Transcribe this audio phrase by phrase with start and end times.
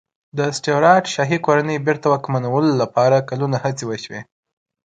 [0.37, 4.21] د سټیوراټ شاهي کورنۍ بېرته واکمنولو لپاره کلونه هڅې وشوې.